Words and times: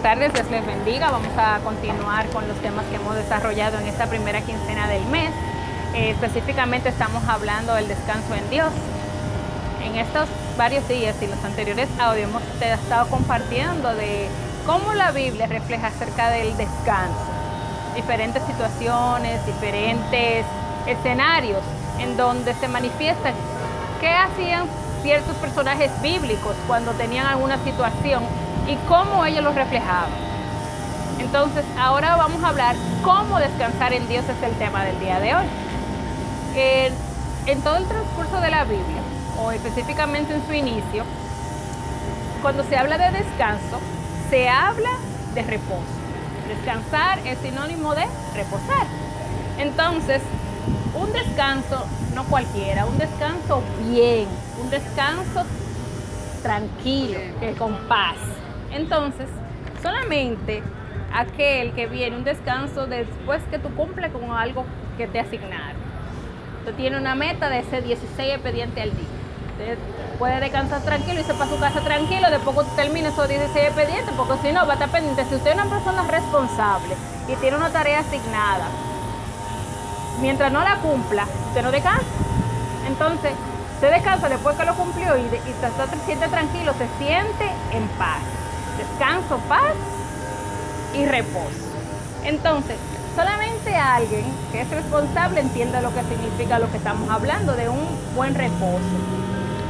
tardes, 0.00 0.32
Dios 0.32 0.50
les 0.50 0.64
bendiga. 0.64 1.10
Vamos 1.10 1.32
a 1.36 1.58
continuar 1.60 2.26
con 2.30 2.48
los 2.48 2.56
temas 2.58 2.84
que 2.86 2.96
hemos 2.96 3.14
desarrollado 3.16 3.78
en 3.78 3.86
esta 3.86 4.06
primera 4.06 4.40
quincena 4.40 4.88
del 4.88 5.04
mes. 5.06 5.30
Eh, 5.94 6.10
específicamente 6.10 6.88
estamos 6.88 7.22
hablando 7.28 7.74
del 7.74 7.86
descanso 7.86 8.34
en 8.34 8.48
Dios. 8.48 8.72
En 9.84 9.96
estos 9.96 10.28
varios 10.56 10.88
días 10.88 11.16
y 11.20 11.26
los 11.26 11.42
anteriores 11.44 11.88
audios 11.98 12.30
hemos 12.30 12.42
estado 12.60 13.08
compartiendo 13.08 13.94
de 13.94 14.28
cómo 14.66 14.94
la 14.94 15.10
Biblia 15.10 15.46
refleja 15.46 15.88
acerca 15.88 16.30
del 16.30 16.56
descanso. 16.56 17.26
Diferentes 17.94 18.42
situaciones, 18.44 19.44
diferentes 19.44 20.46
escenarios 20.86 21.62
en 21.98 22.16
donde 22.16 22.54
se 22.54 22.68
manifiesta 22.68 23.32
qué 24.00 24.08
hacían 24.08 24.64
ciertos 25.02 25.36
personajes 25.36 25.90
bíblicos 26.00 26.56
cuando 26.66 26.92
tenían 26.92 27.26
alguna 27.26 27.62
situación 27.64 28.22
y 28.70 28.76
cómo 28.88 29.24
ellos 29.24 29.42
lo 29.42 29.52
reflejaban. 29.52 30.10
Entonces, 31.18 31.64
ahora 31.78 32.16
vamos 32.16 32.42
a 32.42 32.48
hablar 32.48 32.76
cómo 33.02 33.38
descansar 33.38 33.92
en 33.92 34.06
Dios 34.08 34.24
es 34.28 34.42
el 34.42 34.56
tema 34.58 34.84
del 34.84 34.98
día 35.00 35.18
de 35.20 35.34
hoy. 35.34 35.46
en 37.46 37.62
todo 37.62 37.76
el 37.76 37.86
transcurso 37.86 38.40
de 38.40 38.50
la 38.50 38.64
Biblia, 38.64 39.02
o 39.42 39.50
específicamente 39.50 40.34
en 40.34 40.46
su 40.46 40.52
inicio, 40.52 41.04
cuando 42.42 42.64
se 42.64 42.76
habla 42.76 42.98
de 42.98 43.10
descanso, 43.10 43.80
se 44.28 44.48
habla 44.48 44.90
de 45.34 45.42
reposo. 45.42 45.82
Descansar 46.48 47.18
es 47.26 47.38
sinónimo 47.38 47.94
de 47.94 48.06
reposar. 48.34 48.86
Entonces, 49.58 50.22
un 50.94 51.12
descanso 51.12 51.86
no 52.14 52.24
cualquiera, 52.24 52.86
un 52.86 52.98
descanso 52.98 53.62
bien, 53.88 54.26
un 54.60 54.70
descanso 54.70 55.44
tranquilo, 56.42 57.18
que 57.40 57.52
con 57.52 57.74
paz. 57.88 58.16
Entonces, 58.72 59.28
solamente 59.82 60.62
aquel 61.12 61.72
que 61.72 61.86
viene 61.86 62.16
un 62.16 62.24
descanso 62.24 62.86
después 62.86 63.42
que 63.50 63.58
tú 63.58 63.68
cumples 63.74 64.12
con 64.12 64.30
algo 64.30 64.64
que 64.96 65.06
te 65.06 65.20
asignaron. 65.20 65.80
Tú 66.64 66.72
tienes 66.72 67.00
una 67.00 67.14
meta 67.14 67.48
de 67.48 67.60
ese 67.60 67.80
16 67.80 68.34
expedientes 68.34 68.82
al 68.82 68.90
día. 68.90 69.08
Usted 69.52 69.78
puede 70.18 70.40
descansar 70.40 70.82
tranquilo 70.82 71.20
y 71.20 71.24
se 71.24 71.34
para 71.34 71.50
su 71.50 71.58
casa 71.58 71.80
tranquilo, 71.80 72.30
después 72.30 72.66
que 72.68 72.76
termine 72.76 73.08
esos 73.08 73.28
16 73.28 73.66
expedientes, 73.66 74.14
porque 74.16 74.34
si 74.42 74.52
no 74.52 74.66
va 74.66 74.72
a 74.72 74.74
estar 74.74 74.90
pendiente. 74.90 75.24
Si 75.24 75.34
usted 75.34 75.50
es 75.50 75.54
una 75.54 75.66
persona 75.66 76.02
responsable 76.06 76.94
y 77.28 77.34
tiene 77.36 77.56
una 77.56 77.70
tarea 77.70 78.00
asignada, 78.00 78.68
mientras 80.20 80.52
no 80.52 80.62
la 80.62 80.76
cumpla, 80.76 81.26
usted 81.48 81.62
no 81.62 81.72
descansa. 81.72 82.06
Entonces, 82.86 83.32
se 83.80 83.86
descansa 83.86 84.28
después 84.28 84.56
que 84.56 84.64
lo 84.64 84.74
cumplió 84.74 85.16
y, 85.16 85.22
se 85.30 86.04
siente 86.04 86.28
tranquilo, 86.28 86.72
se 86.74 86.86
siente 86.98 87.50
en 87.72 87.88
paz. 87.98 88.20
Descanso, 89.00 89.38
paz 89.48 89.72
y 90.92 91.06
reposo. 91.06 91.48
Entonces, 92.22 92.76
solamente 93.16 93.74
alguien 93.74 94.26
que 94.52 94.60
es 94.60 94.68
responsable 94.68 95.40
entiende 95.40 95.80
lo 95.80 95.88
que 95.94 96.02
significa 96.02 96.58
lo 96.58 96.70
que 96.70 96.76
estamos 96.76 97.08
hablando 97.08 97.54
de 97.54 97.70
un 97.70 97.80
buen 98.14 98.34
reposo. 98.34 98.84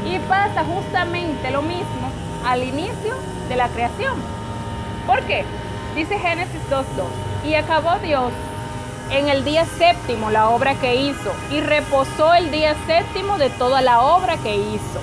Y 0.05 0.19
pasa 0.29 0.65
justamente 0.65 1.53
lo 1.53 1.63
mismo 1.63 2.11
al 2.45 2.65
inicio 2.65 3.15
de 3.49 3.55
la 3.55 3.69
creación. 3.69 4.15
¿Por 5.07 5.21
qué? 5.23 5.45
Dice 5.95 6.19
Génesis 6.19 6.61
2.2. 6.69 7.47
Y 7.49 7.55
acabó 7.55 8.01
Dios 8.03 8.33
en 9.13 9.29
el 9.29 9.45
día 9.45 9.65
séptimo 9.79 10.33
la 10.33 10.49
obra 10.49 10.75
que 10.75 10.97
hizo 10.97 11.31
y 11.53 11.61
reposó 11.61 12.35
el 12.35 12.51
día 12.51 12.75
séptimo 12.89 13.39
de 13.39 13.51
toda 13.51 13.81
la 13.81 14.03
obra 14.03 14.39
que 14.39 14.57
hizo. 14.57 15.01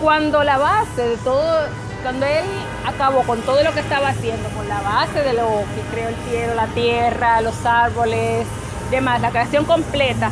Cuando 0.00 0.44
la 0.44 0.58
base 0.58 1.02
de 1.02 1.16
todo, 1.16 1.66
cuando 2.06 2.24
él 2.24 2.44
acabó 2.84 3.22
con 3.22 3.42
todo 3.42 3.64
lo 3.64 3.74
que 3.74 3.80
estaba 3.80 4.10
haciendo, 4.10 4.48
con 4.50 4.68
la 4.68 4.80
base 4.80 5.24
de 5.24 5.32
lo 5.32 5.64
que 5.74 5.80
creó 5.90 6.08
el 6.08 6.14
cielo, 6.30 6.54
la 6.54 6.68
tierra, 6.68 7.40
los 7.40 7.66
árboles, 7.66 8.46
demás, 8.92 9.20
la 9.20 9.30
creación 9.30 9.64
completa, 9.64 10.30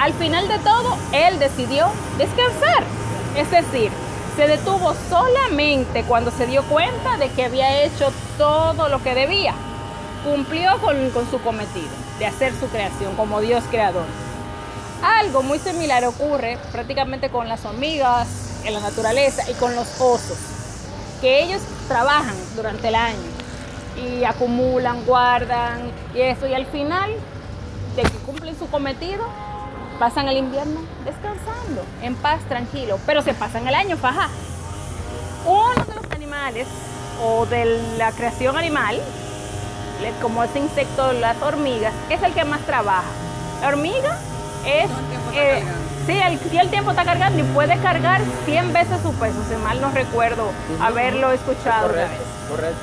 al 0.00 0.14
final 0.14 0.48
de 0.48 0.58
todo, 0.60 0.96
él 1.12 1.38
decidió 1.38 1.88
descansar. 2.16 2.84
Es 3.36 3.50
decir, 3.50 3.90
se 4.36 4.48
detuvo 4.48 4.94
solamente 5.10 6.02
cuando 6.04 6.30
se 6.30 6.46
dio 6.46 6.62
cuenta 6.62 7.18
de 7.18 7.28
que 7.28 7.44
había 7.44 7.82
hecho 7.82 8.10
todo 8.38 8.88
lo 8.88 9.02
que 9.02 9.14
debía 9.14 9.52
cumplió 10.24 10.80
con, 10.80 10.96
su 11.30 11.42
cometido 11.42 11.90
de 12.20 12.24
hacer 12.24 12.54
su 12.58 12.68
creación 12.68 13.16
como 13.16 13.42
Dios 13.42 13.62
creador. 13.70 14.06
Algo 15.02 15.42
muy 15.42 15.58
similar 15.58 16.06
ocurre 16.06 16.56
prácticamente 16.72 17.28
con 17.28 17.50
las 17.50 17.66
hormigas 17.66 18.28
en 18.64 18.72
la 18.72 18.80
naturaleza 18.80 19.42
y 19.50 19.52
con 19.54 19.74
los 19.76 20.00
osos, 20.00 20.38
que 21.22 21.42
ellos 21.44 21.62
trabajan 21.88 22.34
durante 22.54 22.88
el 22.88 22.96
año 22.96 23.16
y 23.96 24.24
acumulan, 24.24 25.04
guardan 25.06 25.90
y 26.14 26.20
eso, 26.20 26.46
y 26.46 26.52
al 26.52 26.66
final 26.66 27.10
de 27.96 28.02
que 28.02 28.18
cumplen 28.26 28.58
su 28.58 28.68
cometido, 28.68 29.24
pasan 29.98 30.28
el 30.28 30.36
invierno 30.36 30.80
descansando, 31.04 31.82
en 32.02 32.16
paz, 32.16 32.40
tranquilo, 32.48 32.98
pero 33.06 33.22
se 33.22 33.32
pasan 33.32 33.66
el 33.66 33.74
año 33.74 33.96
faja. 33.96 34.28
Uno 35.46 35.84
de 35.86 35.94
los 35.94 36.10
animales 36.10 36.66
o 37.24 37.46
de 37.46 37.80
la 37.96 38.12
creación 38.12 38.58
animal 38.58 39.00
como 40.20 40.42
ese 40.42 40.58
insecto, 40.58 41.12
las 41.12 41.40
hormigas, 41.42 41.92
es 42.10 42.22
el 42.22 42.32
que 42.32 42.44
más 42.44 42.60
trabaja. 42.62 43.04
La 43.60 43.68
hormiga 43.68 44.18
es... 44.66 44.90
Eh, 45.34 45.62
sí, 46.06 46.18
el, 46.18 46.58
el 46.58 46.70
tiempo 46.70 46.90
está 46.90 47.04
cargando 47.04 47.38
y 47.40 47.42
puede 47.44 47.76
cargar 47.78 48.20
100 48.44 48.72
veces 48.72 48.98
su 49.02 49.12
peso, 49.14 49.36
si 49.48 49.56
mal 49.56 49.80
no 49.80 49.90
recuerdo 49.90 50.50
haberlo 50.80 51.32
escuchado 51.32 51.88
correcto, 51.88 52.22
Correcto. 52.48 52.80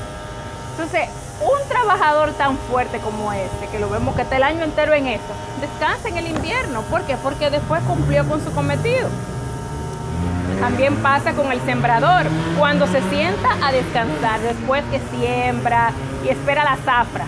Entonces, 0.71 1.09
un 1.41 1.69
trabajador 1.69 2.31
tan 2.33 2.57
fuerte 2.57 2.99
como 2.99 3.31
este, 3.31 3.67
que 3.71 3.79
lo 3.79 3.89
vemos 3.89 4.15
que 4.15 4.23
está 4.23 4.37
el 4.37 4.43
año 4.43 4.63
entero 4.63 4.93
en 4.93 5.07
esto, 5.07 5.33
descansa 5.61 6.09
en 6.09 6.17
el 6.17 6.27
invierno. 6.27 6.81
¿Por 6.83 7.03
qué? 7.03 7.15
Porque 7.17 7.49
después 7.49 7.81
cumplió 7.83 8.27
con 8.27 8.43
su 8.43 8.51
cometido. 8.51 9.09
También 10.59 10.95
pasa 10.97 11.33
con 11.33 11.51
el 11.51 11.61
sembrador, 11.61 12.25
cuando 12.57 12.85
se 12.87 13.01
sienta 13.09 13.49
a 13.63 13.71
descansar, 13.71 14.41
después 14.41 14.83
que 14.91 14.99
siembra 15.17 15.91
y 16.25 16.29
espera 16.29 16.65
la 16.65 16.75
zafra. 16.77 17.25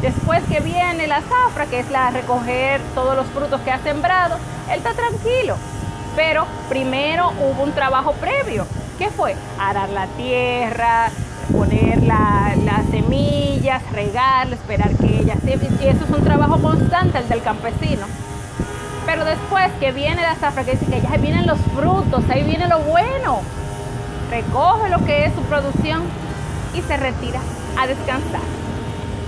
Después 0.00 0.42
que 0.44 0.60
viene 0.60 1.06
la 1.06 1.22
zafra, 1.22 1.66
que 1.66 1.80
es 1.80 1.90
la 1.90 2.10
recoger 2.10 2.80
todos 2.94 3.16
los 3.16 3.26
frutos 3.28 3.60
que 3.62 3.70
ha 3.70 3.78
sembrado, 3.78 4.36
él 4.70 4.78
está 4.78 4.92
tranquilo. 4.92 5.56
Pero 6.14 6.46
primero 6.68 7.32
hubo 7.40 7.62
un 7.62 7.72
trabajo 7.72 8.12
previo. 8.12 8.66
¿Qué 8.98 9.10
fue? 9.10 9.34
Arar 9.58 9.88
la 9.90 10.06
tierra, 10.08 11.10
poner 11.52 12.02
las 12.02 12.86
semillas, 12.90 13.82
regar, 13.92 14.52
esperar 14.52 14.90
que 14.96 15.20
ella 15.20 15.36
se... 15.42 15.54
Y 15.54 15.88
eso 15.88 16.04
es 16.04 16.10
un 16.10 16.24
trabajo 16.24 16.60
constante, 16.60 17.18
el 17.18 17.28
del 17.28 17.42
campesino. 17.42 18.06
Pero 19.04 19.24
después 19.24 19.70
que 19.78 19.92
viene 19.92 20.22
la 20.22 20.34
zafra, 20.34 20.64
que 20.64 20.72
dice 20.72 20.86
que 20.86 21.00
ya 21.00 21.16
vienen 21.16 21.46
los 21.46 21.58
frutos, 21.74 22.24
ahí 22.28 22.42
viene 22.42 22.66
lo 22.66 22.80
bueno, 22.80 23.40
recoge 24.30 24.88
lo 24.88 25.04
que 25.04 25.26
es 25.26 25.34
su 25.34 25.42
producción 25.42 26.02
y 26.74 26.82
se 26.82 26.96
retira 26.96 27.40
a 27.78 27.86
descansar. 27.86 28.40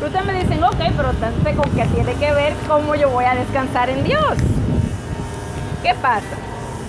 Ustedes 0.03 0.25
me 0.25 0.33
dicen, 0.33 0.63
ok, 0.63 0.77
pero 0.97 1.11
entonces 1.11 1.57
con 1.57 1.71
qué 1.73 1.85
tiene 1.87 2.15
que 2.15 2.33
ver 2.33 2.55
cómo 2.67 2.95
yo 2.95 3.11
voy 3.11 3.25
a 3.25 3.35
descansar 3.35 3.91
en 3.91 4.05
Dios. 4.05 4.39
¿Qué 5.83 5.95
pasa? 5.95 6.37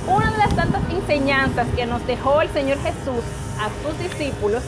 Una 0.07 0.31
de 0.31 0.37
las 0.37 0.55
tantas 0.55 0.81
enseñanzas 0.89 1.67
que 1.75 1.85
nos 1.85 2.05
dejó 2.05 2.41
el 2.41 2.49
Señor 2.49 2.77
Jesús 2.81 3.23
a 3.59 3.69
sus 3.83 3.97
discípulos 3.99 4.63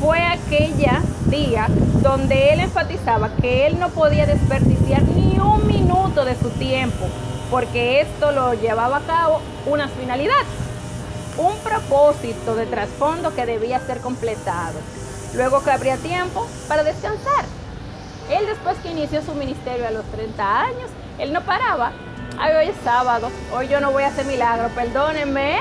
fue 0.00 0.20
aquella 0.20 1.02
día 1.26 1.66
donde 2.02 2.52
Él 2.52 2.60
enfatizaba 2.60 3.30
que 3.40 3.66
Él 3.66 3.78
no 3.78 3.88
podía 3.90 4.26
desperdiciar 4.26 5.02
ni 5.02 5.38
un 5.38 5.66
minuto 5.66 6.24
de 6.24 6.36
su 6.36 6.50
tiempo 6.50 7.06
porque 7.52 8.00
esto 8.00 8.32
lo 8.32 8.54
llevaba 8.54 8.96
a 8.96 9.00
cabo 9.00 9.42
una 9.66 9.86
finalidad, 9.86 10.42
un 11.36 11.54
propósito 11.58 12.54
de 12.54 12.64
trasfondo 12.64 13.34
que 13.34 13.44
debía 13.44 13.78
ser 13.80 14.00
completado. 14.00 14.78
Luego 15.34 15.62
que 15.62 15.70
habría 15.70 15.98
tiempo 15.98 16.46
para 16.66 16.82
descansar. 16.82 17.44
Él 18.32 18.46
después 18.46 18.76
que 18.78 18.90
inició 18.90 19.22
su 19.22 19.34
ministerio 19.34 19.86
a 19.86 19.90
los 19.90 20.04
30 20.06 20.60
años, 20.60 20.90
él 21.18 21.32
no 21.32 21.42
paraba. 21.42 21.92
Ay, 22.38 22.54
hoy 22.54 22.68
es 22.68 22.76
sábado, 22.82 23.30
hoy 23.54 23.68
yo 23.68 23.80
no 23.80 23.92
voy 23.92 24.04
a 24.04 24.08
hacer 24.08 24.24
milagro, 24.26 24.68
perdónenme. 24.74 25.58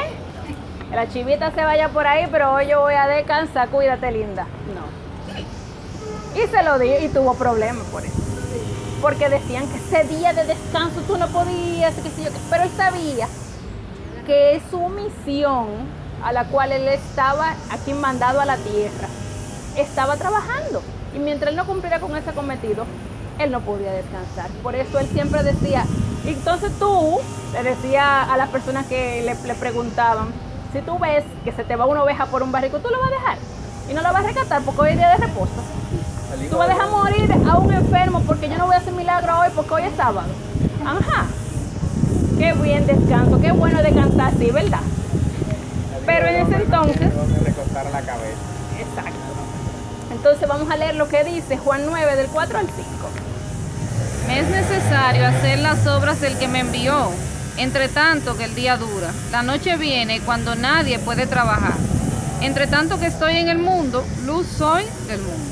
La 0.91 1.07
chivita 1.09 1.51
se 1.51 1.63
vaya 1.63 1.89
por 1.89 2.07
ahí, 2.07 2.27
pero 2.31 2.53
hoy 2.53 2.68
yo 2.68 2.81
voy 2.81 2.94
a 2.94 3.07
descansar, 3.07 3.69
cuídate 3.69 4.12
linda. 4.12 4.45
No. 4.73 6.39
Y 6.39 6.47
se 6.47 6.63
lo 6.63 6.79
dio 6.79 7.00
y 7.00 7.09
tuvo 7.09 7.33
problemas 7.35 7.85
por 7.88 8.06
eso 8.06 8.21
porque 9.01 9.29
decían 9.29 9.68
que 9.68 9.77
ese 9.77 10.07
día 10.15 10.31
de 10.33 10.45
descanso 10.45 11.01
tú 11.07 11.18
no 11.18 11.27
podías, 11.27 11.94
qué 11.95 12.31
pero 12.50 12.63
él 12.63 12.69
sabía 12.77 13.27
que 14.27 14.62
su 14.69 14.79
misión 14.89 15.68
a 16.23 16.31
la 16.31 16.45
cual 16.45 16.71
él 16.71 16.88
estaba 16.88 17.56
aquí 17.71 17.94
mandado 17.94 18.39
a 18.39 18.45
la 18.45 18.57
tierra, 18.57 19.07
estaba 19.75 20.18
trabajando. 20.18 20.83
Y 21.16 21.19
mientras 21.19 21.52
él 21.52 21.58
no 21.58 21.66
cumpliera 21.66 22.00
con 22.00 22.16
ese 22.16 22.31
cometido, 22.31 22.86
él 23.40 23.52
no 23.52 23.62
podía 23.62 23.92
descansar. 23.92 24.50
Por 24.63 24.75
eso 24.75 25.00
él 25.00 25.08
siempre 25.12 25.44
decía, 25.44 25.86
entonces 26.25 26.72
tú, 26.80 27.19
le 27.54 27.63
decía 27.63 28.24
a 28.24 28.38
las 28.38 28.50
personas 28.50 28.86
que 28.88 29.22
le, 29.24 29.36
le 29.48 29.56
preguntaban, 29.56 30.28
si 30.74 30.81
tú 30.81 30.98
ves 31.00 31.24
que 31.44 31.52
se 31.52 31.63
te 31.63 31.75
va 31.75 31.86
una 31.86 32.04
oveja 32.04 32.25
por 32.28 32.44
un 32.44 32.52
barrico, 32.52 32.80
¿tú 32.80 32.90
lo 32.90 33.00
vas 33.00 33.08
a 33.08 33.16
dejar? 33.16 33.38
y 33.92 33.94
no 33.94 34.02
la 34.02 34.12
vas 34.12 34.24
a 34.24 34.28
rescatar 34.28 34.62
porque 34.62 34.81
hoy 34.81 34.90
es 34.92 34.98
día 34.98 35.10
de 35.10 35.18
reposo. 35.18 35.52
Tú 36.50 36.58
vas 36.58 36.69
a 36.69 36.74
dejar 36.74 36.90
morir 36.90 37.30
a 37.46 37.57
un 37.57 37.74
enfermo 37.74 38.22
porque 38.25 38.48
yo 38.48 38.57
no 38.57 38.66
voy 38.66 38.75
a 38.75 38.78
hacer 38.78 38.94
milagro 38.94 39.40
hoy 39.40 39.50
porque 39.54 39.74
hoy 39.74 39.84
es 39.84 39.96
sábado. 39.98 40.30
Ajá. 40.86 41.25
Qué 42.38 42.54
bien 42.54 42.88
descanso, 42.88 43.40
qué 43.42 43.52
bueno 43.52 43.84
descansar 43.84 44.34
así, 44.34 44.50
¿verdad? 44.50 44.80
Pero 46.06 46.28
en 46.28 46.36
ese 46.36 46.56
entonces... 46.56 47.02
la 47.92 48.02
cabeza. 48.02 48.38
Exacto. 48.80 49.31
Entonces 50.23 50.47
vamos 50.47 50.69
a 50.69 50.77
leer 50.77 50.94
lo 50.94 51.09
que 51.09 51.23
dice 51.23 51.57
Juan 51.57 51.81
9 51.88 52.15
del 52.15 52.27
4 52.27 52.59
al 52.59 52.68
5. 52.68 52.77
Me 54.27 54.39
es 54.39 54.47
necesario 54.50 55.25
hacer 55.25 55.57
las 55.57 55.88
obras 55.88 56.21
del 56.21 56.38
que 56.38 56.47
me 56.47 56.59
envió, 56.59 57.09
entre 57.57 57.88
tanto 57.88 58.38
que 58.38 58.44
el 58.44 58.53
día 58.53 58.77
dura. 58.77 59.09
La 59.31 59.41
noche 59.41 59.77
viene 59.77 60.21
cuando 60.21 60.53
nadie 60.53 61.00
puede 61.00 61.25
trabajar. 61.25 61.73
Entre 62.39 62.68
tanto 62.68 63.00
que 63.00 63.07
estoy 63.07 63.38
en 63.38 63.50
el 63.50 63.57
mundo, 63.57 64.06
luz 64.23 64.45
soy 64.45 64.83
del 65.07 65.21
mundo. 65.21 65.44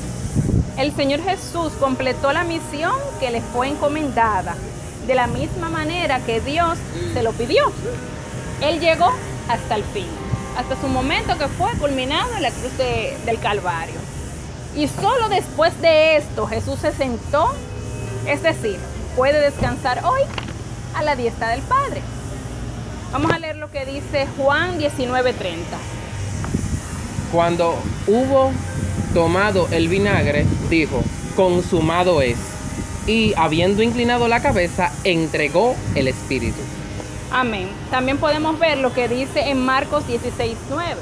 El 0.76 0.94
Señor 0.94 1.20
Jesús 1.24 1.72
completó 1.80 2.32
la 2.32 2.44
misión 2.44 2.94
que 3.18 3.32
le 3.32 3.40
fue 3.40 3.66
encomendada, 3.66 4.54
de 5.04 5.14
la 5.16 5.26
misma 5.26 5.68
manera 5.68 6.20
que 6.20 6.40
Dios 6.40 6.78
se 7.12 7.24
lo 7.24 7.32
pidió. 7.32 7.72
Él 8.60 8.78
llegó 8.78 9.10
hasta 9.48 9.74
el 9.74 9.82
fin, 9.82 10.06
hasta 10.56 10.80
su 10.80 10.86
momento 10.86 11.36
que 11.36 11.48
fue 11.48 11.72
culminado 11.72 12.36
en 12.36 12.42
la 12.42 12.52
cruz 12.52 12.70
del 12.78 13.40
Calvario. 13.40 14.09
Y 14.76 14.86
solo 14.88 15.28
después 15.28 15.80
de 15.80 16.16
esto 16.16 16.46
Jesús 16.46 16.78
se 16.80 16.92
sentó, 16.92 17.52
es 18.26 18.42
decir, 18.42 18.78
puede 19.16 19.40
descansar 19.40 20.04
hoy 20.04 20.22
a 20.94 21.02
la 21.02 21.16
diestra 21.16 21.48
del 21.50 21.62
Padre. 21.62 22.02
Vamos 23.12 23.32
a 23.32 23.38
leer 23.38 23.56
lo 23.56 23.70
que 23.70 23.84
dice 23.84 24.26
Juan 24.36 24.78
19:30. 24.78 25.78
Cuando 27.32 27.74
hubo 28.06 28.52
tomado 29.12 29.68
el 29.72 29.88
vinagre, 29.88 30.46
dijo, 30.68 31.02
consumado 31.36 32.22
es. 32.22 32.38
Y 33.06 33.34
habiendo 33.36 33.82
inclinado 33.82 34.28
la 34.28 34.40
cabeza, 34.40 34.92
entregó 35.04 35.74
el 35.96 36.06
Espíritu. 36.06 36.60
Amén. 37.32 37.68
También 37.90 38.18
podemos 38.18 38.58
ver 38.58 38.78
lo 38.78 38.92
que 38.92 39.08
dice 39.08 39.50
en 39.50 39.64
Marcos 39.64 40.04
16:9. 40.06 40.96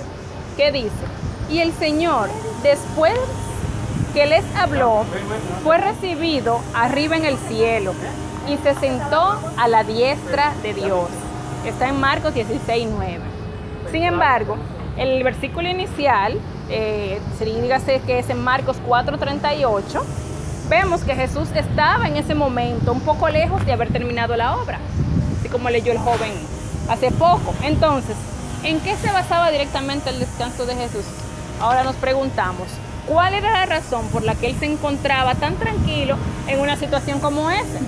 ¿Qué 0.56 0.72
dice? 0.72 0.90
Y 1.50 1.60
el 1.60 1.72
Señor, 1.74 2.30
después 2.62 3.14
que 4.12 4.26
les 4.26 4.44
habló, 4.56 5.04
fue 5.62 5.78
recibido 5.78 6.60
arriba 6.74 7.16
en 7.16 7.24
el 7.24 7.36
cielo 7.36 7.94
y 8.48 8.56
se 8.58 8.74
sentó 8.74 9.38
a 9.56 9.68
la 9.68 9.84
diestra 9.84 10.54
de 10.62 10.74
Dios. 10.74 11.08
Está 11.66 11.88
en 11.88 12.00
Marcos 12.00 12.34
16, 12.34 12.88
9. 12.90 13.20
Sin 13.90 14.02
embargo, 14.02 14.56
el 14.96 15.22
versículo 15.22 15.68
inicial, 15.68 16.38
eh, 16.70 17.20
dígase 17.40 18.00
que 18.06 18.18
es 18.18 18.30
en 18.30 18.42
Marcos 18.42 18.76
4:38, 18.86 20.02
vemos 20.68 21.02
que 21.02 21.14
Jesús 21.14 21.48
estaba 21.54 22.06
en 22.06 22.16
ese 22.16 22.34
momento 22.34 22.92
un 22.92 23.00
poco 23.00 23.28
lejos 23.28 23.64
de 23.64 23.72
haber 23.72 23.90
terminado 23.90 24.36
la 24.36 24.56
obra, 24.56 24.78
así 25.38 25.48
como 25.48 25.70
leyó 25.70 25.92
el 25.92 25.98
joven 25.98 26.32
hace 26.88 27.10
poco. 27.10 27.54
Entonces, 27.62 28.16
¿en 28.64 28.80
qué 28.80 28.96
se 28.96 29.10
basaba 29.10 29.50
directamente 29.50 30.10
el 30.10 30.18
descanso 30.18 30.66
de 30.66 30.74
Jesús? 30.74 31.04
Ahora 31.60 31.84
nos 31.84 31.96
preguntamos, 31.96 32.68
¿cuál 33.08 33.34
era 33.34 33.50
la 33.50 33.66
razón 33.66 34.06
por 34.08 34.22
la 34.22 34.34
que 34.34 34.48
él 34.48 34.56
se 34.58 34.66
encontraba 34.66 35.34
tan 35.34 35.54
tranquilo 35.56 36.16
en 36.46 36.60
una 36.60 36.76
situación 36.76 37.18
como 37.20 37.50
esa? 37.50 37.80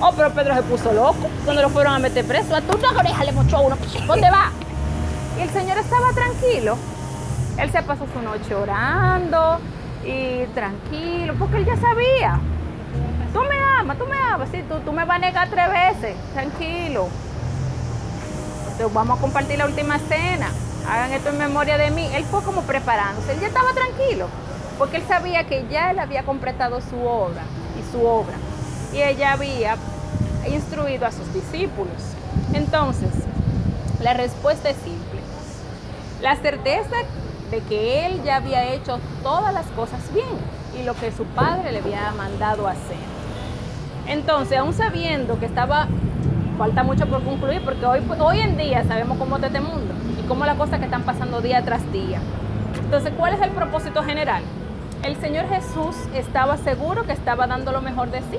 Oh, 0.00 0.12
pero 0.16 0.30
Pedro 0.30 0.54
se 0.54 0.62
puso 0.62 0.92
loco 0.92 1.28
cuando 1.44 1.62
lo 1.62 1.70
fueron 1.70 1.94
a 1.94 1.98
meter 1.98 2.24
preso. 2.24 2.54
A 2.54 2.60
tus 2.60 2.82
orejas 2.84 3.26
le 3.26 3.32
mochó 3.32 3.60
uno. 3.60 3.76
¿Dónde 4.06 4.30
va? 4.30 4.52
Y 5.36 5.42
el 5.42 5.50
Señor 5.50 5.78
estaba 5.78 6.12
tranquilo. 6.12 6.76
Él 7.58 7.72
se 7.72 7.82
pasó 7.82 8.06
su 8.12 8.22
noche 8.22 8.54
orando 8.54 9.58
y 10.04 10.44
tranquilo, 10.54 11.34
porque 11.38 11.56
él 11.56 11.66
ya 11.66 11.76
sabía. 11.76 12.38
Tú 13.32 13.40
me 13.40 13.80
amas, 13.80 13.98
tú 13.98 14.06
me 14.06 14.16
amas, 14.16 14.48
sí, 14.52 14.62
tú, 14.68 14.78
tú 14.84 14.92
me 14.92 15.04
vas 15.04 15.16
a 15.16 15.18
negar 15.18 15.48
tres 15.50 15.68
veces, 15.68 16.16
tranquilo. 16.32 17.08
Entonces 18.70 18.94
vamos 18.94 19.18
a 19.18 19.20
compartir 19.20 19.58
la 19.58 19.66
última 19.66 19.98
cena. 19.98 20.50
Hagan 20.88 21.12
esto 21.12 21.28
en 21.28 21.38
memoria 21.38 21.76
de 21.76 21.90
mí. 21.90 22.08
Él 22.14 22.24
fue 22.24 22.42
como 22.42 22.62
preparándose, 22.62 23.32
él 23.32 23.40
ya 23.40 23.48
estaba 23.48 23.72
tranquilo, 23.72 24.28
porque 24.78 24.96
él 24.96 25.04
sabía 25.06 25.44
que 25.44 25.66
ya 25.70 25.90
él 25.90 25.98
había 25.98 26.24
completado 26.24 26.80
su 26.80 26.96
obra 27.04 27.42
y 27.78 27.92
su 27.92 28.04
obra 28.04 28.34
y 28.92 29.02
ella 29.02 29.32
había 29.32 29.76
instruido 30.50 31.06
a 31.06 31.12
sus 31.12 31.32
discípulos. 31.32 31.92
Entonces, 32.54 33.10
la 34.02 34.14
respuesta 34.14 34.70
es 34.70 34.76
simple. 34.76 35.20
La 36.22 36.36
certeza 36.36 36.96
de 37.50 37.60
que 37.60 38.06
él 38.06 38.22
ya 38.24 38.36
había 38.36 38.72
hecho 38.72 38.98
todas 39.22 39.52
las 39.52 39.66
cosas 39.68 40.00
bien 40.12 40.26
y 40.78 40.84
lo 40.84 40.94
que 40.94 41.12
su 41.12 41.24
padre 41.24 41.72
le 41.72 41.78
había 41.78 42.12
mandado 42.16 42.66
hacer. 42.66 42.96
Entonces, 44.06 44.58
aún 44.58 44.72
sabiendo 44.72 45.38
que 45.38 45.46
estaba, 45.46 45.86
falta 46.56 46.82
mucho 46.82 47.06
por 47.06 47.22
concluir, 47.22 47.62
porque 47.62 47.84
hoy, 47.84 48.40
en 48.40 48.56
día 48.56 48.84
sabemos 48.84 49.18
cómo 49.18 49.36
está 49.36 49.48
este 49.48 49.60
mundo 49.60 49.97
y 50.28 50.30
cómo 50.30 50.44
las 50.44 50.56
cosas 50.56 50.78
que 50.78 50.84
están 50.84 51.04
pasando 51.04 51.40
día 51.40 51.64
tras 51.64 51.90
día. 51.92 52.20
Entonces, 52.84 53.12
¿cuál 53.16 53.34
es 53.34 53.40
el 53.40 53.50
propósito 53.50 54.02
general? 54.02 54.42
El 55.02 55.16
Señor 55.16 55.48
Jesús 55.48 55.96
estaba 56.14 56.56
seguro 56.58 57.04
que 57.04 57.12
estaba 57.12 57.46
dando 57.46 57.72
lo 57.72 57.80
mejor 57.80 58.10
de 58.10 58.18
sí 58.20 58.38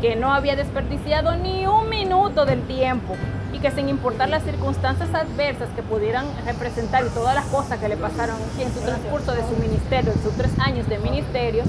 que 0.00 0.16
no 0.16 0.32
había 0.32 0.56
desperdiciado 0.56 1.36
ni 1.36 1.66
un 1.66 1.88
minuto 1.90 2.46
del 2.46 2.62
tiempo 2.62 3.16
y 3.52 3.58
que 3.58 3.70
sin 3.70 3.88
importar 3.88 4.30
las 4.30 4.42
circunstancias 4.44 5.12
adversas 5.14 5.68
que 5.76 5.82
pudieran 5.82 6.24
representar 6.46 7.04
y 7.04 7.10
todas 7.10 7.34
las 7.34 7.44
cosas 7.46 7.78
que 7.78 7.88
le 7.88 7.96
pasaron 7.96 8.36
en 8.58 8.72
su 8.72 8.80
transcurso 8.80 9.32
de 9.32 9.42
su 9.42 9.56
ministerio, 9.60 10.12
en 10.12 10.22
sus 10.22 10.32
tres 10.36 10.52
años 10.58 10.88
de 10.88 10.98
ministerios, 10.98 11.66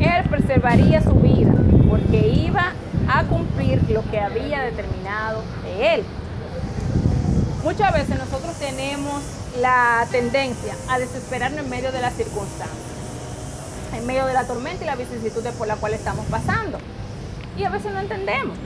él 0.00 0.28
preservaría 0.28 1.00
su 1.00 1.14
vida 1.14 1.52
porque 1.88 2.28
iba 2.28 2.72
a 3.08 3.22
cumplir 3.24 3.88
lo 3.90 4.02
que 4.10 4.18
había 4.18 4.62
determinado 4.62 5.42
de 5.62 5.94
él. 5.94 6.04
Muchas 7.62 7.92
veces 7.92 8.18
nosotros 8.18 8.54
tenemos 8.58 9.22
la 9.60 10.06
tendencia 10.10 10.74
a 10.88 10.98
desesperarnos 10.98 11.60
en 11.60 11.70
medio 11.70 11.92
de 11.92 12.00
las 12.00 12.14
circunstancias, 12.14 12.78
en 13.94 14.06
medio 14.06 14.24
de 14.26 14.32
la 14.32 14.44
tormenta 14.44 14.84
y 14.84 14.86
la 14.86 14.96
vicisitudes 14.96 15.52
por 15.54 15.66
la 15.66 15.76
cual 15.76 15.92
estamos 15.92 16.24
pasando 16.26 16.78
y 17.56 17.64
a 17.64 17.68
veces 17.68 17.92
no 17.92 18.00
entendemos. 18.00 18.56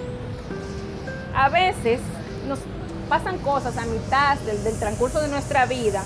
A 1.34 1.48
veces 1.48 2.00
nos 2.46 2.60
pasan 3.08 3.38
cosas 3.38 3.76
a 3.76 3.84
mitad 3.86 4.38
del, 4.38 4.78
transcurso 4.78 5.20
de 5.20 5.28
nuestra 5.28 5.66
vida 5.66 6.02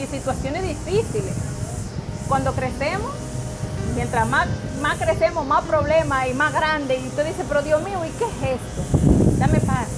y 0.00 0.06
situaciones 0.06 0.62
difíciles. 0.62 1.34
Cuando 2.28 2.52
crecemos, 2.52 3.10
mientras 3.96 4.28
más, 4.28 4.46
más 4.80 4.98
crecemos, 4.98 5.44
más 5.46 5.64
problemas 5.64 6.28
y 6.28 6.34
más 6.34 6.52
grandes, 6.52 7.02
y 7.02 7.08
usted 7.08 7.26
dice, 7.26 7.44
pero 7.48 7.62
Dios 7.62 7.82
mío, 7.82 7.98
¿y 8.04 8.10
qué 8.10 8.24
es 8.24 8.60
esto? 8.60 9.38
Dame 9.38 9.58
paz. 9.60 9.88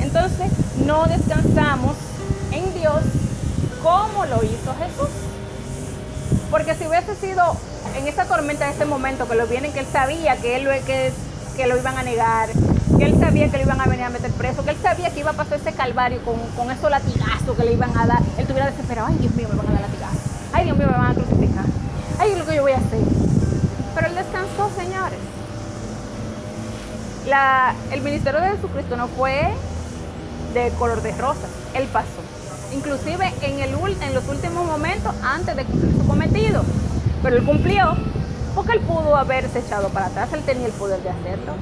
Entonces, 0.00 0.50
no 0.86 1.04
descansamos 1.06 1.96
en 2.52 2.72
Dios 2.74 3.02
como 3.82 4.24
lo 4.26 4.42
hizo 4.44 4.74
Jesús. 4.78 5.10
Porque 6.50 6.74
si 6.74 6.86
hubiese 6.86 7.14
sido 7.16 7.42
en 7.96 8.06
esa 8.06 8.24
tormenta, 8.24 8.66
en 8.66 8.74
ese 8.74 8.84
momento 8.84 9.28
que 9.28 9.34
lo 9.34 9.46
vienen, 9.46 9.72
que 9.72 9.80
él 9.80 9.86
sabía 9.92 10.36
que 10.36 10.56
él 10.56 10.68
que, 10.86 11.12
que 11.56 11.66
lo 11.66 11.76
iban 11.76 11.98
a 11.98 12.02
negar, 12.02 12.48
que 12.98 13.04
él 13.04 13.18
sabía 13.18 13.48
que 13.50 13.58
lo 13.58 13.64
iban 13.64 13.80
a 13.80 13.86
venir 13.86 14.04
a 14.04 14.10
meter 14.10 14.30
preso, 14.32 14.64
que 14.64 14.70
él 14.70 14.78
sabía 14.80 15.10
que 15.10 15.20
iba 15.20 15.30
a 15.30 15.34
pasar 15.34 15.58
ese 15.58 15.72
calvario 15.72 16.22
con, 16.24 16.38
con 16.56 16.70
esos 16.70 16.90
latigazos 16.90 17.56
que 17.56 17.64
le 17.64 17.72
iban 17.72 17.96
a 17.96 18.06
dar, 18.06 18.20
él 18.20 18.40
estuviera 18.40 18.70
desesperado, 18.70 19.08
ay 19.08 19.16
Dios 19.18 19.34
mío, 19.34 19.48
me 19.50 19.56
van 19.56 19.68
a 19.68 19.72
dar 19.72 19.80
latigazos, 19.82 20.20
ay 20.52 20.64
Dios 20.64 20.78
mío, 20.78 20.86
me 20.86 20.96
van 20.96 21.10
a 21.10 21.14
crucificar, 21.14 21.64
ay, 22.18 22.34
lo 22.36 22.46
que 22.46 22.54
yo 22.54 22.62
voy 22.62 22.72
a 22.72 22.76
hacer. 22.76 23.00
Pero 23.94 24.06
él 24.06 24.14
descansó, 24.14 24.70
señores. 24.76 25.18
El 27.90 28.02
ministerio 28.02 28.40
de 28.40 28.50
Jesucristo 28.50 28.96
no 28.96 29.08
fue 29.08 29.52
de 30.64 30.70
color 30.70 31.02
de 31.02 31.12
rosa, 31.12 31.46
él 31.74 31.88
pasó. 31.92 32.06
Inclusive 32.72 33.32
en, 33.42 33.60
el, 33.60 33.74
en 34.02 34.14
los 34.14 34.28
últimos 34.28 34.66
momentos 34.66 35.14
antes 35.22 35.54
de 35.56 35.64
cumplir 35.64 35.92
su 35.92 36.06
cometido 36.06 36.64
pero 37.26 37.38
él 37.38 37.44
cumplió 37.44 37.96
porque 38.54 38.72
él 38.72 38.80
pudo 38.80 39.16
haberse 39.16 39.58
echado 39.58 39.88
para 39.88 40.06
atrás, 40.06 40.32
él 40.32 40.42
tenía 40.42 40.66
el 40.66 40.72
poder 40.72 41.02
de 41.02 41.10
hacerlo, 41.10 41.54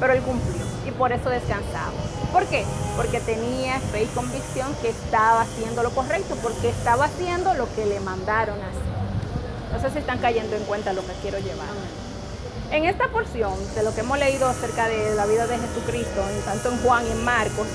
pero 0.00 0.14
él 0.14 0.20
cumplió 0.22 0.62
y 0.84 0.90
por 0.90 1.12
eso 1.12 1.30
descansaba. 1.30 1.92
¿Por 2.32 2.44
qué? 2.46 2.64
Porque 2.96 3.20
tenía 3.20 3.78
fe 3.78 4.02
y 4.02 4.06
convicción 4.06 4.74
que 4.82 4.88
estaba 4.88 5.42
haciendo 5.42 5.84
lo 5.84 5.90
correcto, 5.90 6.34
porque 6.42 6.70
estaba 6.70 7.04
haciendo 7.04 7.54
lo 7.54 7.72
que 7.76 7.86
le 7.86 8.00
mandaron 8.00 8.56
hacer. 8.58 8.82
No 9.72 9.80
sé 9.80 9.90
si 9.92 9.98
están 9.98 10.18
cayendo 10.18 10.56
en 10.56 10.64
cuenta 10.64 10.92
lo 10.92 11.06
que 11.06 11.12
quiero 11.22 11.38
llevar. 11.38 11.68
En 12.72 12.84
esta 12.84 13.06
porción 13.08 13.52
de 13.76 13.82
lo 13.84 13.94
que 13.94 14.00
hemos 14.00 14.18
leído 14.18 14.48
acerca 14.48 14.88
de 14.88 15.14
la 15.14 15.24
vida 15.26 15.46
de 15.46 15.56
Jesucristo, 15.56 16.20
tanto 16.44 16.70
en 16.70 16.82
Juan 16.82 17.06
y 17.06 17.12
en 17.12 17.24
Marcos, 17.24 17.68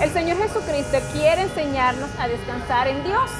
el 0.00 0.12
Señor 0.12 0.38
Jesucristo 0.38 0.98
quiere 1.12 1.42
enseñarnos 1.42 2.10
a 2.18 2.28
descansar 2.28 2.88
en 2.88 3.02
Dios 3.04 3.30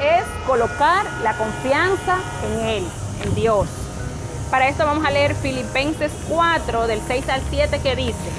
es 0.00 0.24
colocar 0.46 1.06
la 1.22 1.36
confianza 1.36 2.18
en 2.44 2.66
Él, 2.66 2.86
en 3.24 3.34
Dios. 3.34 3.68
Para 4.50 4.68
esto 4.68 4.84
vamos 4.84 5.04
a 5.04 5.10
leer 5.10 5.34
Filipenses 5.34 6.12
4 6.28 6.86
del 6.86 7.00
6 7.06 7.28
al 7.28 7.42
7 7.50 7.80
que 7.80 7.96
dice, 7.96 8.30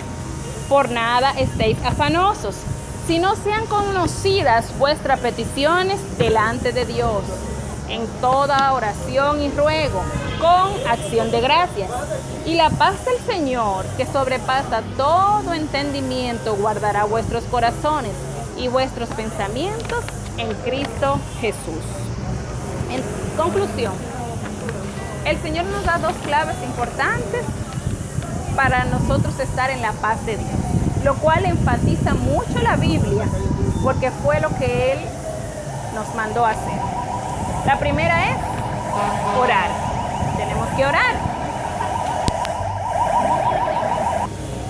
por 0.70 0.90
nada 0.90 1.32
estéis 1.32 1.78
afanosos, 1.84 2.56
sino 3.08 3.36
sean 3.36 3.66
conocidas 3.66 4.78
vuestras 4.78 5.20
peticiones 5.20 6.00
delante 6.18 6.72
de 6.72 6.86
Dios 6.86 7.24
en 7.90 8.08
toda 8.22 8.72
oración 8.74 9.42
y 9.42 9.50
ruego, 9.52 10.02
con 10.44 10.88
acción 10.88 11.32
de 11.32 11.40
gracias. 11.40 11.90
Y 12.46 12.56
la 12.56 12.70
paz 12.70 13.06
del 13.06 13.18
Señor, 13.26 13.86
que 13.96 14.06
sobrepasa 14.06 14.82
todo 14.98 15.54
entendimiento, 15.54 16.56
guardará 16.58 17.06
vuestros 17.06 17.46
corazones 17.46 18.12
y 18.58 18.68
vuestros 18.68 19.08
pensamientos 19.10 20.04
en 20.38 20.54
Cristo 20.66 21.18
Jesús. 21.40 21.86
En 22.92 23.02
conclusión, 23.38 23.94
el 25.26 25.42
Señor 25.42 25.66
nos 25.68 25.86
da 25.86 25.98
dos 25.98 26.16
claves 26.26 26.58
importantes 26.66 27.46
para 28.58 28.84
nosotros 28.84 29.40
estar 29.40 29.70
en 29.70 29.82
la 29.82 29.94
paz 29.94 30.26
de 30.26 30.36
Dios, 30.36 30.52
lo 31.06 31.16
cual 31.16 31.46
enfatiza 31.46 32.14
mucho 32.16 32.60
la 32.62 32.76
Biblia, 32.76 33.26
porque 33.82 34.12
fue 34.12 34.42
lo 34.42 34.50
que 34.58 34.92
Él 34.92 35.00
nos 35.96 36.14
mandó 36.16 36.46
a 36.46 36.50
hacer. 36.50 36.82
La 37.66 37.80
primera 37.80 38.30
es 38.30 38.38
orar. 39.40 39.83
Que 40.76 40.86
orar. 40.86 41.16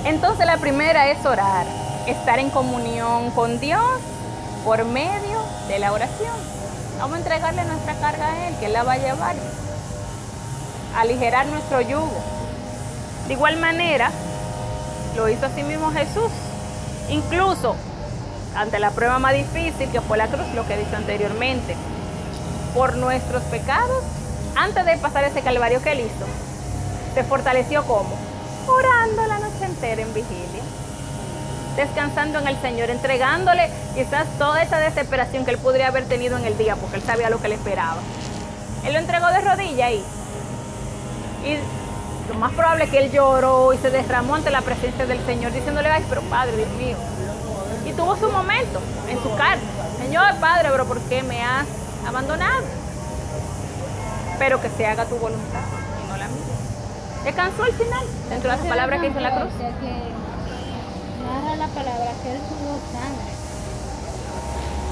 Entonces 0.04 0.46
la 0.46 0.58
primera 0.58 1.10
es 1.10 1.26
orar, 1.26 1.66
estar 2.08 2.40
en 2.40 2.50
comunión 2.50 3.32
con 3.32 3.60
Dios 3.60 3.82
por 4.66 4.84
medio 4.84 5.40
de 5.70 5.80
la 5.80 5.94
oración. 5.94 6.36
Vamos 7.00 7.16
a 7.16 7.18
entregarle 7.20 7.64
nuestra 7.66 7.94
carga 7.96 8.32
a 8.32 8.48
Él, 8.48 8.56
que 8.60 8.66
Él 8.66 8.74
la 8.74 8.84
va 8.84 8.94
a 8.94 8.98
llevar, 8.98 9.36
aligerar 10.98 11.46
nuestro 11.46 11.80
yugo. 11.82 12.22
De 13.28 13.34
igual 13.34 13.58
manera, 13.58 14.12
lo 15.16 15.30
hizo 15.30 15.46
así 15.46 15.64
mismo 15.64 15.92
Jesús. 15.92 16.32
Incluso 17.10 17.76
ante 18.56 18.80
la 18.80 18.92
prueba 18.92 19.20
más 19.20 19.34
difícil 19.34 19.90
que 19.90 20.02
fue 20.02 20.18
la 20.18 20.28
cruz, 20.28 20.46
lo 20.54 20.68
que 20.68 20.78
dicho 20.78 20.96
anteriormente, 20.96 21.76
por 22.74 22.98
nuestros 22.98 23.42
pecados, 23.44 24.04
antes 24.56 24.86
de 24.86 24.98
pasar 24.98 25.24
ese 25.24 25.42
calvario 25.42 25.82
que 25.82 25.92
él 25.92 26.02
hizo, 26.02 26.26
se 27.14 27.24
fortaleció 27.24 27.84
como? 27.86 28.16
Orando 28.68 29.26
la 29.28 29.40
noche 29.40 29.66
entera 29.66 30.02
en 30.02 30.14
vigilia, 30.14 30.64
descansando 31.76 32.40
en 32.40 32.48
el 32.48 32.60
Señor, 32.62 32.90
entregándole 32.90 33.70
quizás 33.96 34.28
toda 34.38 34.62
esa 34.62 34.78
desesperación 34.78 35.46
que 35.46 35.52
él 35.52 35.58
podría 35.58 35.88
haber 35.88 36.06
tenido 36.06 36.38
en 36.38 36.46
el 36.46 36.58
día, 36.58 36.76
porque 36.76 36.98
él 36.98 37.04
sabía 37.04 37.30
lo 37.30 37.42
que 37.42 37.50
le 37.50 37.56
esperaba. 37.56 37.98
Él 38.86 38.94
lo 38.94 39.00
entregó 39.00 39.28
de 39.28 39.42
rodillas 39.42 39.88
ahí. 39.88 40.04
Y 41.46 42.32
lo 42.32 42.40
más 42.40 42.54
probable 42.54 42.86
es 42.86 42.90
que 42.90 43.00
él 43.00 43.12
lloró 43.12 43.74
y 43.74 43.78
se 43.78 43.90
derramó 43.90 44.36
ante 44.36 44.50
la 44.50 44.62
presencia 44.62 45.06
del 45.06 45.24
Señor, 45.26 45.52
diciéndole, 45.52 45.90
ay, 45.90 46.06
pero 46.10 46.22
Padre, 46.22 46.56
Dios 46.56 46.70
mío. 46.72 46.96
Y 47.86 47.92
tuvo 47.94 48.16
su 48.16 48.30
momento 48.30 48.80
en 49.10 49.22
su 49.22 49.36
carne. 49.36 49.64
Señor, 50.00 50.36
Padre, 50.40 50.70
pero 50.72 50.86
¿por 50.86 51.00
qué 51.02 51.22
me 51.24 51.44
has 51.44 51.68
abandonado? 52.08 52.83
Pero 54.40 54.62
que 54.62 54.70
se 54.70 54.86
haga 54.86 55.06
tu 55.06 55.18
voluntad 55.18 55.62
y 56.04 56.08
no 56.10 56.18
la 56.18 56.28
mía. 56.28 56.44
Descansó 57.24 57.64
al 57.64 57.74
final, 57.74 58.06
dentro 58.30 58.52
de 58.52 58.58
las 58.58 58.68
palabras 58.68 59.02
que 59.02 59.08
hizo 59.08 59.18
en 59.18 59.24
la 59.24 59.40
cruz. 59.40 59.54
Que 59.54 59.64
narra 61.24 61.56
la 61.56 61.68
palabra 61.68 62.12
que 62.22 62.32
él 62.32 62.40
sudó 62.50 62.80
sangre. 62.92 63.32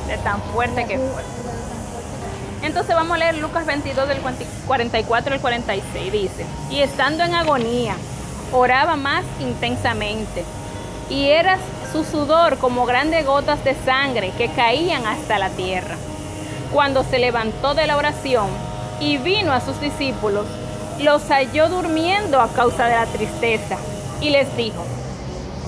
De 0.08 0.18
tan 0.24 0.42
fuerte 0.54 0.86
que 0.86 0.98
fue. 0.98 1.24
Entonces 2.64 2.96
vamos 2.96 3.16
a 3.16 3.18
leer 3.18 3.38
Lucas 3.38 3.66
22 3.66 4.08
del 4.08 4.20
44 4.68 5.34
al 5.34 5.42
46. 5.42 6.12
Dice, 6.12 6.46
y 6.70 6.82
estando 6.82 7.24
en 7.24 7.34
agonía, 7.34 7.96
oraba 8.54 8.96
más 8.96 9.26
intensamente, 9.40 10.46
y 11.10 11.30
era 11.30 11.58
su 11.92 12.04
sudor 12.04 12.58
como 12.60 12.86
grandes 12.86 13.26
gotas 13.26 13.64
de 13.64 13.76
sangre 13.84 14.32
que 14.38 14.50
caían 14.50 15.06
hasta 15.06 15.40
la 15.40 15.50
tierra. 15.50 15.96
Cuando 16.72 17.04
se 17.04 17.20
levantó 17.20 17.74
de 17.74 17.88
la 17.88 17.98
oración 17.98 18.48
y 19.02 19.18
vino 19.18 19.52
a 19.52 19.60
sus 19.60 19.82
discípulos, 19.82 20.46
los 21.02 21.24
halló 21.30 21.68
durmiendo 21.68 22.40
a 22.40 22.48
causa 22.54 22.86
de 22.86 22.96
la 22.96 23.08
tristeza, 23.08 23.76
y 24.22 24.30
les 24.30 24.56
dijo, 24.56 24.86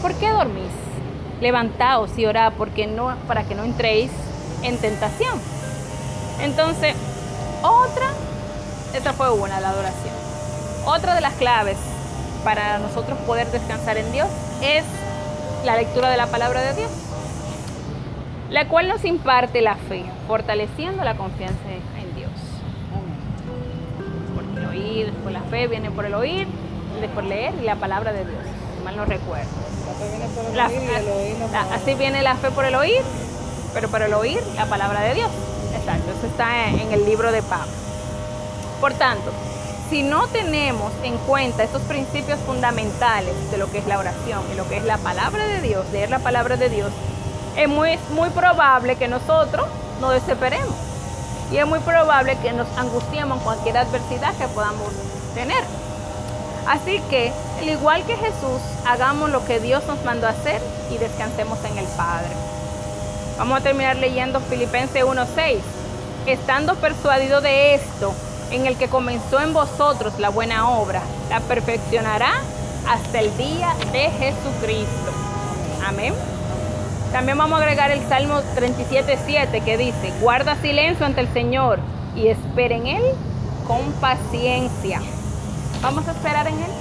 ¿por 0.02 0.14
qué 0.14 0.30
dormís? 0.30 0.72
Levantaos 1.42 2.18
y 2.18 2.26
orad 2.26 2.54
porque 2.58 2.86
no, 2.86 3.16
para 3.28 3.44
que 3.44 3.56
no 3.56 3.64
entréis 3.64 4.12
en 4.62 4.78
tentación. 4.78 5.38
Entonces, 6.40 6.96
otra, 7.64 8.08
esta 8.94 9.14
fue 9.14 9.32
una, 9.32 9.60
la 9.60 9.70
adoración. 9.70 10.14
Otra 10.86 11.16
de 11.16 11.22
las 11.22 11.34
claves 11.34 11.78
para 12.44 12.78
nosotros 12.78 13.18
poder 13.26 13.48
descansar 13.48 13.98
en 13.98 14.12
Dios 14.12 14.28
es 14.62 14.84
la 15.66 15.76
lectura 15.76 16.10
de 16.12 16.18
la 16.18 16.28
palabra 16.28 16.62
de 16.62 16.76
Dios, 16.76 16.92
la 18.52 18.68
cual 18.68 18.88
nos 18.88 19.04
imparte 19.04 19.62
la 19.62 19.76
fe, 19.76 20.06
fortaleciendo 20.28 21.04
la 21.04 21.16
confianza 21.16 21.64
en 21.66 21.80
Dios. 21.80 21.93
El 24.94 25.00
oír, 25.00 25.12
después 25.14 25.34
la 25.34 25.42
fe 25.42 25.68
viene 25.68 25.90
por 25.92 26.06
el 26.06 26.14
oír, 26.14 26.48
después 27.02 27.26
leer 27.26 27.54
y 27.62 27.66
la 27.66 27.76
palabra 27.76 28.14
de 28.14 28.26
Dios, 28.26 28.40
mal 28.84 28.96
no 28.96 29.06
recuerdo. 29.06 29.50
La- 30.56 30.68
la- 31.52 31.76
así 31.76 31.94
viene 31.96 32.22
la 32.22 32.36
fe 32.36 32.52
por 32.52 32.66
el 32.66 32.76
oír, 32.76 33.02
pero 33.74 33.90
por 33.90 34.02
el 34.02 34.14
oír 34.14 34.40
la 34.56 34.66
palabra 34.66 35.02
de 35.02 35.16
Dios. 35.16 35.30
Exacto, 35.76 36.12
eso 36.18 36.28
está 36.28 36.68
en, 36.68 36.80
en 36.80 36.92
el 36.94 37.06
libro 37.06 37.32
de 37.32 37.42
Pablo. 37.42 37.72
Por 38.80 38.94
tanto, 38.94 39.32
si 39.90 40.04
no 40.04 40.28
tenemos 40.28 40.92
en 41.04 41.18
cuenta 41.18 41.64
estos 41.64 41.82
principios 41.84 42.40
fundamentales 42.46 43.34
de 43.52 43.58
lo 43.58 43.72
que 43.72 43.80
es 43.80 43.88
la 43.88 43.98
oración 44.00 44.42
y 44.54 44.56
lo 44.56 44.68
que 44.70 44.78
es 44.78 44.84
la 44.84 44.98
palabra 44.98 45.46
de 45.48 45.62
Dios, 45.62 45.86
leer 45.92 46.10
la 46.10 46.20
palabra 46.20 46.56
de 46.58 46.70
Dios, 46.70 46.92
es 47.58 47.68
muy, 47.68 47.98
muy 48.12 48.30
probable 48.30 48.96
que 48.96 49.08
nosotros 49.08 49.68
nos 50.02 50.14
desesperemos. 50.14 50.74
Y 51.54 51.58
es 51.60 51.68
muy 51.68 51.80
probable 51.80 52.36
que 52.42 52.52
nos 52.52 52.68
angustiemos 52.80 53.40
cualquier 53.44 53.78
adversidad 53.78 54.36
que 54.38 54.48
podamos 54.48 54.92
tener. 55.36 55.64
Así 56.68 57.00
que, 57.12 57.32
al 57.60 57.70
igual 57.70 58.04
que 58.06 58.18
Jesús, 58.18 58.60
hagamos 58.88 59.30
lo 59.30 59.46
que 59.46 59.60
Dios 59.60 59.86
nos 59.86 60.04
mandó 60.04 60.26
a 60.26 60.32
hacer 60.32 60.60
y 60.90 60.98
descansemos 60.98 61.64
en 61.66 61.78
el 61.78 61.86
Padre. 61.96 62.32
Vamos 63.38 63.60
a 63.60 63.62
terminar 63.62 63.98
leyendo 63.98 64.40
Filipenses 64.40 65.04
1:6. 65.04 65.60
Estando 66.26 66.74
persuadido 66.76 67.40
de 67.40 67.76
esto, 67.76 68.16
en 68.50 68.66
el 68.66 68.76
que 68.76 68.90
comenzó 68.90 69.40
en 69.40 69.54
vosotros 69.54 70.18
la 70.18 70.30
buena 70.30 70.70
obra, 70.70 71.04
la 71.30 71.40
perfeccionará 71.40 72.32
hasta 72.90 73.20
el 73.20 73.36
día 73.38 73.76
de 73.92 74.10
Jesucristo. 74.10 75.12
Amén. 75.86 76.33
También 77.14 77.38
vamos 77.38 77.60
a 77.60 77.64
agregar 77.64 77.92
el 77.92 78.02
Salmo 78.10 78.42
37:7 78.56 79.64
que 79.64 79.78
dice, 79.78 80.12
guarda 80.20 80.56
silencio 80.56 81.06
ante 81.06 81.22
el 81.22 81.32
Señor 81.32 81.78
y 82.16 82.28
espera 82.28 82.74
en 82.74 82.88
Él 82.88 83.04
con 83.68 83.92
paciencia. 84.02 85.00
Vamos 85.84 86.08
a 86.08 86.12
esperar 86.12 86.48
en 86.48 86.56
Él. 86.56 86.72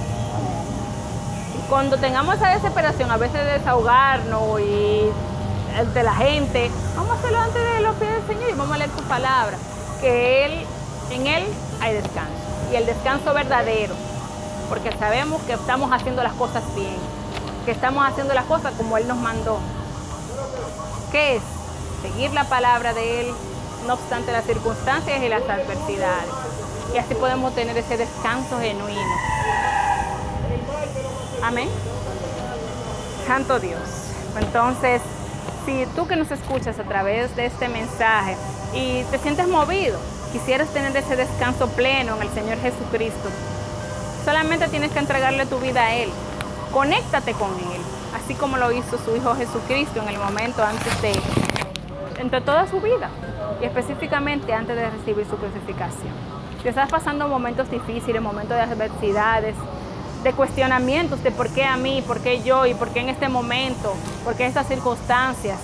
Cuando 1.69 1.97
tengamos 1.97 2.35
esa 2.35 2.49
desesperación, 2.49 3.11
a 3.11 3.17
veces 3.17 3.45
de 3.45 3.59
desahogarnos 3.59 4.59
y 4.59 5.03
de 5.93 6.03
la 6.03 6.15
gente, 6.15 6.71
vamos 6.95 7.11
a 7.15 7.19
hacerlo 7.19 7.39
antes 7.39 7.61
de 7.75 7.81
los 7.81 7.95
pies 7.97 8.11
del 8.11 8.27
Señor 8.27 8.49
y 8.49 8.53
vamos 8.53 8.73
a 8.73 8.77
leer 8.79 8.89
su 8.97 9.03
palabra, 9.03 9.55
que 10.01 10.45
Él, 10.45 10.65
en 11.11 11.27
Él 11.27 11.43
hay 11.79 11.93
descanso. 11.93 12.33
Y 12.71 12.75
el 12.75 12.87
descanso 12.87 13.35
verdadero, 13.35 13.93
porque 14.67 14.91
sabemos 14.97 15.43
que 15.43 15.53
estamos 15.53 15.91
haciendo 15.91 16.23
las 16.23 16.33
cosas 16.33 16.63
bien, 16.73 16.97
que 17.65 17.71
estamos 17.71 18.03
haciendo 18.03 18.33
las 18.33 18.45
cosas 18.45 18.73
como 18.73 18.97
Él 18.97 19.07
nos 19.07 19.17
mandó. 19.17 19.59
¿Qué 21.13 21.35
es? 21.35 21.43
Seguir 22.01 22.33
la 22.33 22.45
palabra 22.45 22.91
de 22.95 23.21
Él, 23.21 23.33
no 23.85 23.93
obstante 23.93 24.31
las 24.31 24.45
circunstancias 24.45 25.21
y 25.21 25.29
las 25.29 25.43
adversidades. 25.43 26.31
Y 26.91 26.97
así 26.97 27.13
podemos 27.13 27.53
tener 27.53 27.77
ese 27.77 27.97
descanso 27.97 28.59
genuino. 28.59 29.15
Amén. 31.43 31.69
Santo 33.27 33.59
Dios. 33.59 33.79
Entonces, 34.41 35.03
si 35.67 35.85
tú 35.95 36.07
que 36.07 36.15
nos 36.15 36.31
escuchas 36.31 36.79
a 36.79 36.83
través 36.83 37.35
de 37.35 37.45
este 37.45 37.67
mensaje 37.67 38.35
y 38.73 39.03
te 39.03 39.19
sientes 39.19 39.47
movido, 39.47 39.99
quisieras 40.31 40.69
tener 40.69 40.97
ese 40.97 41.15
descanso 41.15 41.67
pleno 41.67 42.15
en 42.15 42.23
el 42.23 42.29
Señor 42.33 42.57
Jesucristo, 42.57 43.29
solamente 44.25 44.67
tienes 44.67 44.91
que 44.91 44.97
entregarle 44.97 45.45
tu 45.45 45.59
vida 45.59 45.83
a 45.83 45.93
Él. 45.93 46.09
Conéctate 46.71 47.33
con 47.33 47.51
Él, 47.51 47.81
así 48.15 48.35
como 48.35 48.57
lo 48.57 48.71
hizo 48.71 48.97
su 48.97 49.15
Hijo 49.15 49.35
Jesucristo 49.35 50.01
en 50.01 50.09
el 50.09 50.17
momento 50.17 50.63
antes 50.63 51.01
de, 51.01 51.13
entre 52.19 52.41
toda 52.41 52.67
su 52.67 52.79
vida, 52.79 53.09
y 53.61 53.65
específicamente 53.65 54.53
antes 54.53 54.75
de 54.75 54.89
recibir 54.89 55.25
su 55.25 55.37
crucificación. 55.37 56.13
Si 56.61 56.67
estás 56.69 56.89
pasando 56.89 57.27
momentos 57.27 57.69
difíciles, 57.69 58.21
momentos 58.21 58.55
de 58.55 58.63
adversidades, 58.63 59.55
de 60.23 60.31
cuestionamientos 60.31 61.21
de 61.21 61.31
por 61.31 61.49
qué 61.49 61.65
a 61.65 61.75
mí, 61.75 62.01
por 62.07 62.21
qué 62.21 62.41
yo 62.41 62.65
y 62.65 62.73
por 62.73 62.89
qué 62.89 63.01
en 63.01 63.09
este 63.09 63.27
momento, 63.27 63.93
por 64.23 64.35
qué 64.35 64.45
estas 64.45 64.67
circunstancias, 64.67 65.59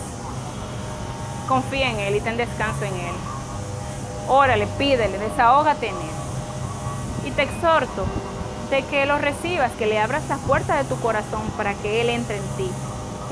confía 1.47 1.89
en 1.89 1.99
Él 1.99 2.15
y 2.17 2.21
ten 2.21 2.37
descanso 2.37 2.83
en 2.83 2.93
Él. 2.93 3.15
Órale, 4.27 4.67
pídele, 4.77 5.17
desahógate 5.17 5.87
en 5.87 5.95
Él. 5.95 7.27
Y 7.27 7.31
te 7.31 7.43
exhorto 7.43 8.05
de 8.69 8.83
que 8.83 9.05
lo 9.05 9.17
recibas, 9.17 9.71
que 9.73 9.87
le 9.87 9.99
abras 9.99 10.27
la 10.29 10.37
puerta 10.37 10.77
de 10.77 10.83
tu 10.83 10.99
corazón 10.99 11.41
para 11.57 11.73
que 11.73 12.01
Él 12.01 12.09
entre 12.09 12.37
en 12.37 12.47
ti 12.57 12.69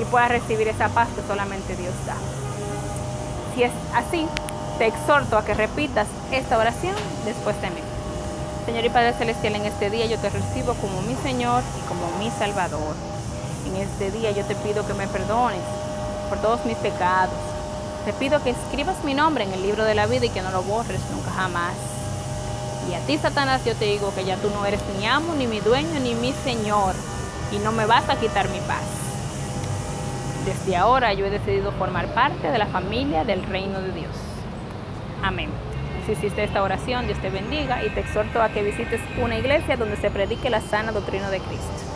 y 0.00 0.04
puedas 0.04 0.30
recibir 0.30 0.68
esa 0.68 0.88
paz 0.88 1.08
que 1.14 1.26
solamente 1.26 1.76
Dios 1.76 1.94
da. 2.06 2.14
Si 3.54 3.62
es 3.62 3.72
así, 3.94 4.26
te 4.78 4.86
exhorto 4.86 5.36
a 5.36 5.44
que 5.44 5.54
repitas 5.54 6.06
esta 6.30 6.58
oración 6.58 6.94
después 7.24 7.60
de 7.62 7.70
mí. 7.70 7.80
Señor 8.66 8.84
y 8.84 8.90
Padre 8.90 9.14
Celestial, 9.14 9.56
en 9.56 9.66
este 9.66 9.90
día 9.90 10.06
yo 10.06 10.18
te 10.18 10.30
recibo 10.30 10.74
como 10.74 11.00
mi 11.02 11.14
Señor 11.16 11.62
y 11.78 11.88
como 11.88 12.10
mi 12.18 12.30
Salvador. 12.30 12.94
En 13.66 13.76
este 13.76 14.10
día 14.10 14.30
yo 14.30 14.44
te 14.44 14.54
pido 14.56 14.86
que 14.86 14.94
me 14.94 15.08
perdones 15.08 15.62
por 16.28 16.38
todos 16.38 16.64
mis 16.64 16.76
pecados. 16.76 17.34
Te 18.04 18.12
pido 18.12 18.42
que 18.42 18.50
escribas 18.50 19.02
mi 19.04 19.14
nombre 19.14 19.44
en 19.44 19.52
el 19.52 19.62
libro 19.62 19.84
de 19.84 19.94
la 19.94 20.06
vida 20.06 20.26
y 20.26 20.30
que 20.30 20.42
no 20.42 20.50
lo 20.50 20.62
borres 20.62 21.00
nunca 21.10 21.30
jamás. 21.30 21.74
Y 22.90 22.94
a 22.94 23.00
ti, 23.00 23.18
Satanás, 23.18 23.64
yo 23.64 23.74
te 23.74 23.86
digo 23.86 24.14
que 24.14 24.24
ya 24.24 24.36
tú 24.36 24.50
no 24.50 24.64
eres 24.64 24.80
mi 24.96 25.06
amo, 25.06 25.34
ni 25.34 25.46
mi 25.46 25.60
dueño, 25.60 26.00
ni 26.00 26.14
mi 26.14 26.32
Señor, 26.44 26.94
y 27.52 27.58
no 27.58 27.72
me 27.72 27.86
vas 27.86 28.08
a 28.08 28.16
quitar 28.16 28.48
mi 28.48 28.60
paz. 28.60 28.82
Desde 30.44 30.76
ahora 30.76 31.12
yo 31.12 31.26
he 31.26 31.30
decidido 31.30 31.72
formar 31.72 32.06
parte 32.14 32.50
de 32.50 32.58
la 32.58 32.66
familia 32.66 33.24
del 33.24 33.42
reino 33.44 33.80
de 33.80 33.92
Dios. 33.92 34.12
Amén. 35.22 35.50
Si 36.06 36.12
hiciste 36.12 36.44
esta 36.44 36.62
oración, 36.62 37.06
Dios 37.06 37.18
te 37.20 37.28
bendiga 37.28 37.84
y 37.84 37.90
te 37.90 38.00
exhorto 38.00 38.40
a 38.40 38.48
que 38.48 38.62
visites 38.62 39.00
una 39.22 39.36
iglesia 39.36 39.76
donde 39.76 39.96
se 39.96 40.10
predique 40.10 40.48
la 40.48 40.62
sana 40.62 40.92
doctrina 40.92 41.28
de 41.28 41.40
Cristo. 41.40 41.87